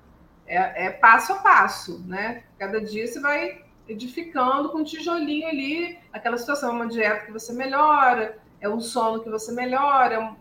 [0.45, 2.43] É, é passo a passo, né?
[2.59, 6.69] Cada dia você vai edificando com um tijolinho ali aquela situação.
[6.69, 10.35] É uma dieta que você melhora, é um sono que você melhora, é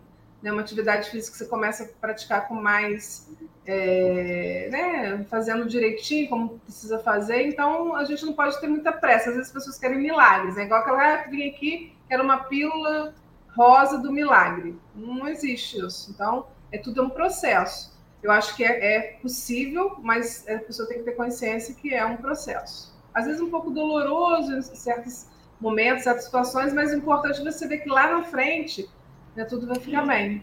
[0.44, 3.30] né, uma atividade física que você começa a praticar com mais,
[3.66, 7.46] é, né, fazendo direitinho, como precisa fazer.
[7.46, 9.30] Então, a gente não pode ter muita pressa.
[9.30, 10.64] Às vezes as pessoas querem milagres, né?
[10.64, 13.14] igual aquela ah, vim aqui, quero uma pílula
[13.56, 14.78] rosa do milagre.
[14.94, 16.10] Não existe isso.
[16.10, 17.94] Então, é tudo um processo.
[18.22, 22.04] Eu acho que é, é possível, mas a pessoa tem que ter consciência que é
[22.04, 22.93] um processo.
[23.14, 25.26] Às vezes um pouco doloroso em certos
[25.60, 28.88] momentos, certas situações, mas o importante é você ver que lá na frente
[29.36, 30.42] né, tudo vai ficar bem.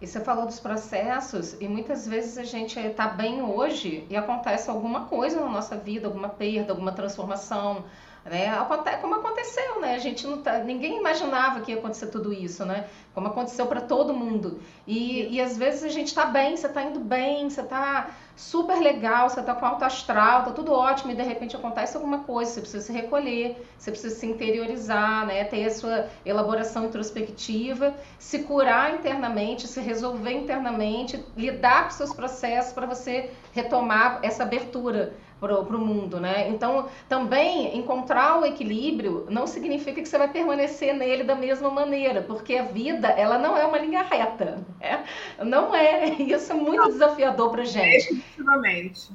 [0.00, 4.68] E você falou dos processos, e muitas vezes a gente está bem hoje e acontece
[4.68, 7.84] alguma coisa na nossa vida, alguma perda, alguma transformação,
[8.24, 8.52] né?
[9.00, 9.94] Como aconteceu, né?
[9.94, 12.88] A gente não tá, ninguém imaginava que ia acontecer tudo isso, né?
[13.14, 14.60] Como aconteceu para todo mundo.
[14.88, 18.80] E, e às vezes a gente está bem, você está indo bem, você está super
[18.80, 22.50] legal, você está com alto astral, tá tudo ótimo e de repente acontece alguma coisa,
[22.50, 25.44] você precisa se recolher, você precisa se interiorizar, né?
[25.44, 32.72] Ter a sua elaboração introspectiva, se curar internamente, se resolver internamente, lidar com seus processos
[32.72, 36.48] para você retomar essa abertura para o mundo, né?
[36.48, 42.22] Então, também encontrar o equilíbrio não significa que você vai permanecer nele da mesma maneira,
[42.22, 45.04] porque a vida ela não é uma linha reta, né?
[45.44, 46.10] não é.
[46.22, 46.88] Isso é muito não.
[46.88, 48.14] desafiador para gente.
[48.14, 49.10] Definitivamente.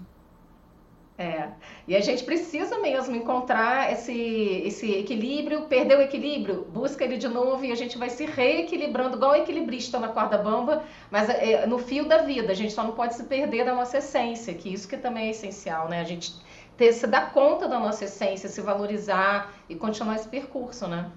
[1.19, 1.49] É.
[1.87, 7.27] E a gente precisa mesmo encontrar esse, esse equilíbrio, perder o equilíbrio, busca ele de
[7.27, 11.79] novo e a gente vai se reequilibrando, igual equilibrista na corda bamba, mas é, no
[11.79, 12.51] fio da vida.
[12.51, 15.31] A gente só não pode se perder da nossa essência, que isso que também é
[15.31, 16.01] essencial, né?
[16.01, 16.33] A gente
[16.77, 21.09] ter, se dar conta da nossa essência, se valorizar e continuar esse percurso, né?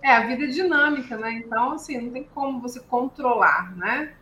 [0.00, 1.32] É, a vida é dinâmica, né?
[1.44, 4.14] Então, assim, não tem como você controlar, né?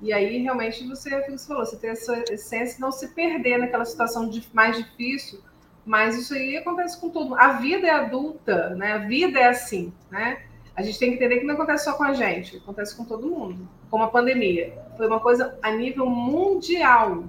[0.00, 3.58] E aí, realmente, você, é você falou, você tem essa essência de não se perder
[3.58, 5.40] naquela situação mais difícil,
[5.84, 7.38] mas isso aí acontece com todo mundo.
[7.38, 8.92] A vida é adulta, né?
[8.92, 10.42] A vida é assim, né?
[10.74, 13.28] A gente tem que entender que não acontece só com a gente, acontece com todo
[13.28, 13.68] mundo.
[13.90, 14.72] Como a pandemia.
[14.96, 17.24] Foi uma coisa a nível mundial,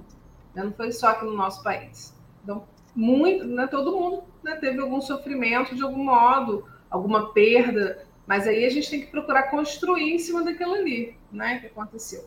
[0.54, 0.64] né?
[0.64, 2.16] não foi só aqui no nosso país.
[2.42, 3.66] Então, muito, né?
[3.66, 4.56] todo mundo né?
[4.56, 9.50] teve algum sofrimento de algum modo, alguma perda, mas aí a gente tem que procurar
[9.50, 11.58] construir em cima daquilo ali, né?
[11.58, 12.24] Que aconteceu.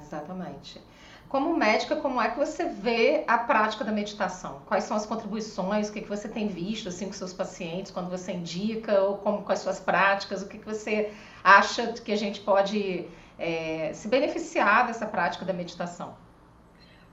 [0.00, 0.80] Exatamente.
[1.28, 4.62] Como médica, como é que você vê a prática da meditação?
[4.66, 5.88] Quais são as contribuições?
[5.88, 8.98] O que, que você tem visto assim, com seus pacientes quando você indica?
[9.02, 10.42] Ou como, com as suas práticas?
[10.42, 11.12] O que, que você
[11.44, 13.06] acha que a gente pode
[13.38, 16.16] é, se beneficiar dessa prática da meditação?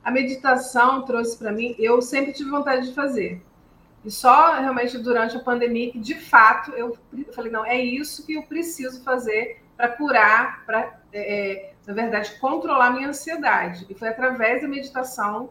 [0.01, 3.43] A meditação trouxe para mim, eu sempre tive vontade de fazer.
[4.05, 6.95] E só realmente durante a pandemia que, de fato, eu
[7.33, 12.37] falei, não, é isso que eu preciso fazer para curar, para é, é, na verdade,
[12.41, 13.85] controlar minha ansiedade.
[13.89, 15.49] E foi através da meditação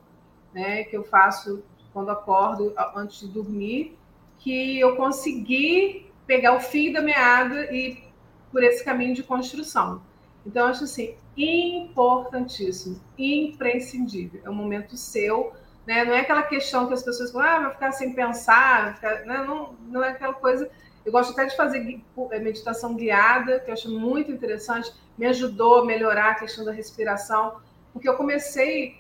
[0.53, 3.96] né, que eu faço quando acordo, antes de dormir,
[4.38, 8.05] que eu consegui pegar o fio da meada e
[8.53, 10.03] por esse caminho de construção.
[10.44, 14.42] Então, acho assim, importantíssimo, imprescindível.
[14.44, 15.55] É um momento seu,
[15.87, 16.05] né?
[16.05, 19.24] Não é aquela questão que as pessoas falam, ah, vai ficar sem pensar, ficar...
[19.24, 19.44] Né?
[19.46, 20.70] Não, não é aquela coisa
[21.05, 24.93] eu gosto até de fazer é, meditação guiada, que eu acho muito interessante.
[25.19, 27.61] Me ajudou a melhorar a questão da respiração,
[27.93, 28.97] porque eu comecei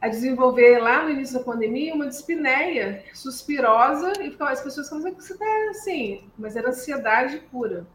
[0.00, 5.22] a desenvolver lá no início da pandemia uma dispneia suspirosa e as pessoas falam que
[5.22, 7.86] você está assim, mas era ansiedade pura.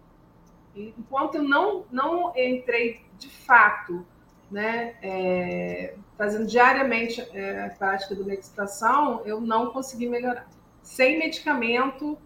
[0.75, 4.06] E, enquanto eu não não entrei de fato,
[4.49, 10.47] né, é, fazendo diariamente é, a prática da meditação, eu não consegui melhorar.
[10.82, 12.17] Sem medicamento,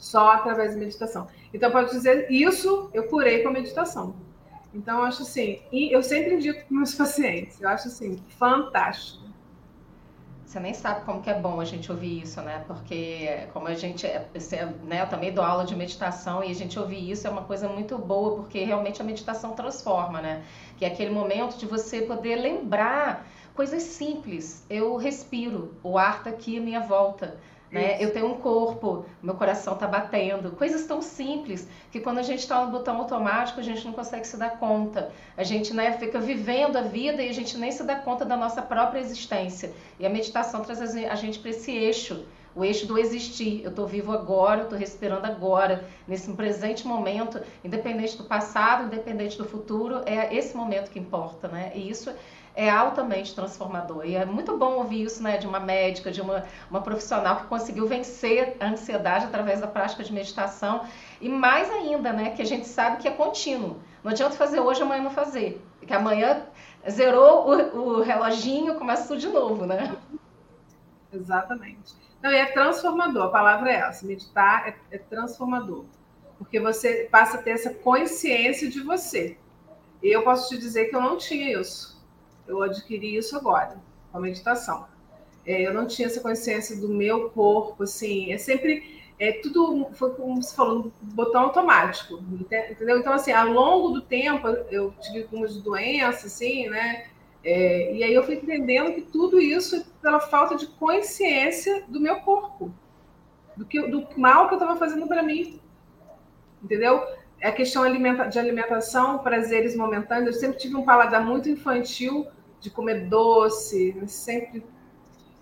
[0.00, 1.28] só através da meditação.
[1.52, 4.16] Então, pode dizer, isso eu curei com a meditação.
[4.74, 9.28] Então, eu acho assim, e eu sempre indico para meus pacientes, eu acho assim, fantástico.
[10.44, 12.64] Você nem sabe como que é bom a gente ouvir isso, né?
[12.66, 14.26] Porque como a gente, é,
[14.82, 17.68] né, eu também dou aula de meditação e a gente ouvir isso é uma coisa
[17.68, 20.42] muito boa, porque realmente a meditação transforma, né?
[20.76, 23.24] Que é aquele momento de você poder lembrar
[23.54, 24.66] coisas simples.
[24.68, 27.38] Eu respiro, o ar está aqui à minha volta
[27.70, 27.96] né?
[28.00, 32.40] Eu tenho um corpo, meu coração está batendo, coisas tão simples que quando a gente
[32.40, 35.12] está no botão automático a gente não consegue se dar conta.
[35.36, 38.36] A gente né, fica vivendo a vida e a gente nem se dá conta da
[38.36, 39.72] nossa própria existência.
[39.98, 42.24] E a meditação traz a gente para esse eixo,
[42.56, 43.62] o eixo do existir.
[43.62, 49.44] Eu estou vivo agora, estou respirando agora, nesse presente momento, independente do passado, independente do
[49.44, 51.70] futuro, é esse momento que importa, né?
[51.74, 52.12] E isso
[52.60, 54.04] é altamente transformador.
[54.04, 57.46] E é muito bom ouvir isso né, de uma médica, de uma, uma profissional que
[57.46, 60.84] conseguiu vencer a ansiedade através da prática de meditação.
[61.22, 63.78] E mais ainda, né, que a gente sabe que é contínuo.
[64.04, 65.64] Não adianta fazer hoje, amanhã não fazer.
[65.78, 66.42] Porque amanhã
[66.88, 69.96] zerou o, o reloginho, começa tudo de novo, né?
[71.10, 71.94] Exatamente.
[72.22, 74.06] Não, e é transformador, a palavra é essa.
[74.06, 75.86] Meditar é, é transformador.
[76.36, 79.38] Porque você passa a ter essa consciência de você.
[80.02, 81.99] E eu posso te dizer que eu não tinha isso.
[82.50, 83.76] Eu adquiri isso agora,
[84.10, 84.86] com a meditação.
[85.46, 88.32] É, eu não tinha essa consciência do meu corpo, assim.
[88.32, 92.24] É sempre é tudo foi como você falou, botão automático,
[92.70, 92.98] entendeu?
[92.98, 97.04] Então assim, ao longo do tempo eu tive algumas doenças, assim, né?
[97.44, 102.00] É, e aí eu fui entendendo que tudo isso é pela falta de consciência do
[102.00, 102.72] meu corpo,
[103.54, 105.60] do que do mal que eu estava fazendo para mim,
[106.64, 107.02] entendeu?
[107.38, 107.82] É a questão
[108.30, 110.36] de alimentação, prazeres momentâneos.
[110.36, 112.26] Eu sempre tive um paladar muito infantil
[112.60, 114.64] de comer doce, sempre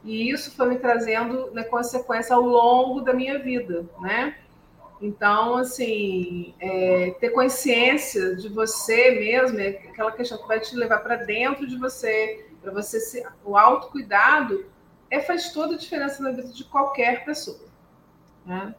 [0.04, 4.36] e isso foi me trazendo na consequência ao longo da minha vida, né?
[5.00, 10.98] Então, assim, é, ter consciência de você mesmo, é aquela questão que vai te levar
[11.00, 14.66] para dentro de você, para você se, o autocuidado,
[15.10, 17.68] é, faz toda a diferença na vida de qualquer pessoa.
[18.44, 18.74] Né?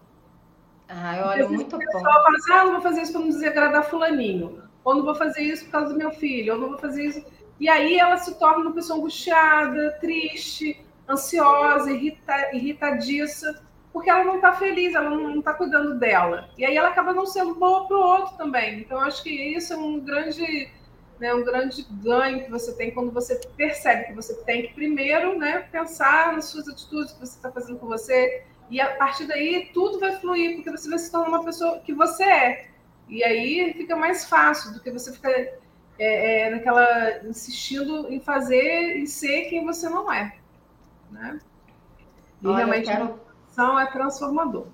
[0.90, 1.84] Ah, olha, muito bom.
[1.84, 5.06] A pessoa fala assim, ah, não vou fazer isso para não desagradar fulaninho, ou não
[5.06, 7.39] vou fazer isso por causa do meu filho, ou não vou fazer isso...
[7.60, 10.80] E aí ela se torna uma pessoa angustiada, triste,
[11.10, 16.50] ansiosa, irrita, irritadiça, porque ela não está feliz, ela não está cuidando dela.
[16.58, 18.80] E aí ela acaba não sendo boa para o outro também.
[18.80, 20.72] Então, acho que isso é um grande,
[21.20, 25.38] né, um grande ganho que você tem quando você percebe que você tem que primeiro
[25.38, 28.44] né, pensar nas suas atitudes que você está fazendo com você.
[28.70, 31.94] E a partir daí tudo vai fluir, porque você vai se tornar uma pessoa que
[31.94, 32.70] você é.
[33.10, 35.32] E aí fica mais fácil do que você ficar
[36.00, 40.40] é, é, naquela insistindo em fazer e ser quem você não é
[41.12, 41.40] né?
[42.42, 43.20] E Olha, realmente quero...
[43.58, 44.68] a é transformador.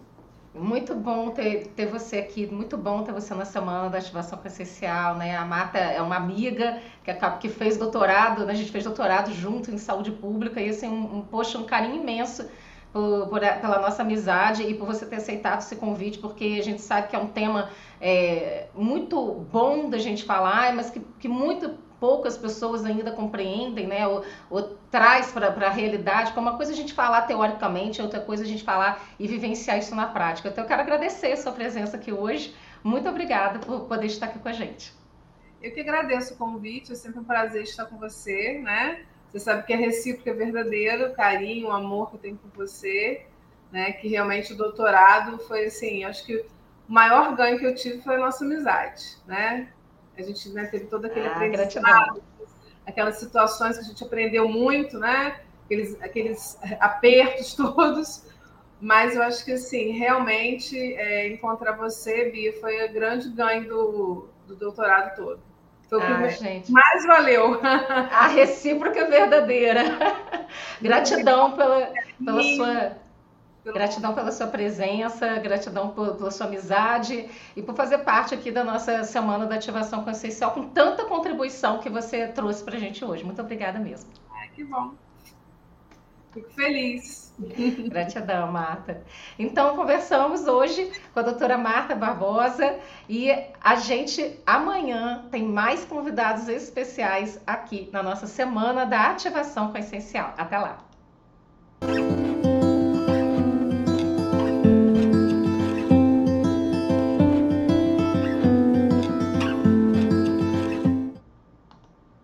[0.54, 5.16] Muito bom ter, ter você aqui, muito bom ter você na semana da ativação essencial,
[5.16, 5.36] né?
[5.36, 8.54] A Marta é uma amiga que, que fez doutorado, né?
[8.54, 12.02] A gente fez doutorado junto em saúde pública e assim, um, um poxa, um carinho
[12.02, 12.50] imenso
[12.96, 16.82] por, por, pela nossa amizade e por você ter aceitado esse convite, porque a gente
[16.82, 17.70] sabe que é um tema
[18.00, 19.22] é, muito
[19.52, 24.78] bom da gente falar, mas que, que muito poucas pessoas ainda compreendem, né, ou, ou
[24.90, 28.64] traz para a realidade, como uma coisa a gente falar teoricamente, outra coisa a gente
[28.64, 30.48] falar e vivenciar isso na prática.
[30.48, 32.56] Então eu quero agradecer a sua presença aqui hoje.
[32.82, 34.94] Muito obrigada por poder estar aqui com a gente.
[35.62, 39.00] Eu que agradeço o convite, é sempre um prazer estar com você, né?
[39.36, 42.52] Você sabe que é recíproco, é verdadeiro, o carinho, o amor que eu tenho por
[42.56, 43.26] você,
[43.70, 43.92] né?
[43.92, 46.46] Que realmente o doutorado foi assim, acho que o
[46.88, 49.68] maior ganho que eu tive foi a nossa amizade, né?
[50.18, 52.24] A gente né, teve todo aquele ah, aprendizado,
[52.88, 55.42] aquelas situações que a gente aprendeu muito, né?
[55.66, 58.24] Aqueles, aqueles apertos todos.
[58.80, 64.30] Mas eu acho que, assim, realmente é, encontrar você, Bia, foi o grande ganho do,
[64.48, 65.42] do doutorado todo.
[65.90, 66.72] Foi o gente.
[66.72, 67.60] mais valeu.
[67.64, 69.84] A recíproca verdadeira.
[70.82, 71.92] Gratidão pela,
[72.24, 72.98] pela sua
[73.74, 78.64] Gratidão pela sua presença, gratidão por, pela sua amizade e por fazer parte aqui da
[78.64, 83.24] nossa Semana da Ativação Consciencial com tanta contribuição que você trouxe para a gente hoje.
[83.24, 84.12] Muito obrigada mesmo.
[84.32, 84.94] Ai, que bom.
[86.36, 87.34] Fico feliz.
[87.90, 89.02] Gratidão, Marta.
[89.40, 92.78] Então, conversamos hoje com a doutora Marta Barbosa
[93.08, 93.32] e
[93.62, 100.34] a gente amanhã tem mais convidados especiais aqui na nossa Semana da Ativação Consciencial.
[100.38, 100.78] Até lá.